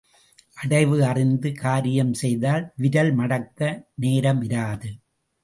அடைவு 0.57 0.97
அறிந்து 1.05 1.49
காரியம் 1.53 2.13
செய்தால் 2.13 2.65
விரல் 2.75 3.13
மடக்க 3.13 3.59
நேரம் 3.95 4.41
இராது. 4.41 4.91